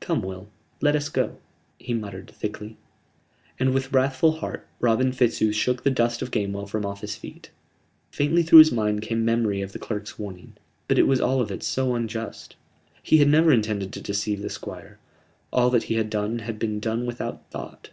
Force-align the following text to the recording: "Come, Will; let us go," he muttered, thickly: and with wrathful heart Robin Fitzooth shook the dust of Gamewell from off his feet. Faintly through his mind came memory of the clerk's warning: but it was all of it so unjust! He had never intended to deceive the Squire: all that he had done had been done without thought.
"Come, 0.00 0.22
Will; 0.22 0.48
let 0.80 0.96
us 0.96 1.10
go," 1.10 1.36
he 1.78 1.92
muttered, 1.92 2.30
thickly: 2.30 2.78
and 3.60 3.74
with 3.74 3.92
wrathful 3.92 4.36
heart 4.36 4.66
Robin 4.80 5.12
Fitzooth 5.12 5.54
shook 5.54 5.82
the 5.82 5.90
dust 5.90 6.22
of 6.22 6.30
Gamewell 6.30 6.66
from 6.66 6.86
off 6.86 7.02
his 7.02 7.16
feet. 7.16 7.50
Faintly 8.10 8.42
through 8.42 8.60
his 8.60 8.72
mind 8.72 9.02
came 9.02 9.26
memory 9.26 9.60
of 9.60 9.72
the 9.72 9.78
clerk's 9.78 10.18
warning: 10.18 10.54
but 10.88 10.98
it 10.98 11.06
was 11.06 11.20
all 11.20 11.38
of 11.42 11.50
it 11.50 11.62
so 11.62 11.94
unjust! 11.94 12.56
He 13.02 13.18
had 13.18 13.28
never 13.28 13.52
intended 13.52 13.92
to 13.92 14.00
deceive 14.00 14.40
the 14.40 14.48
Squire: 14.48 14.98
all 15.52 15.68
that 15.68 15.82
he 15.82 15.96
had 15.96 16.08
done 16.08 16.38
had 16.38 16.58
been 16.58 16.80
done 16.80 17.04
without 17.04 17.42
thought. 17.50 17.90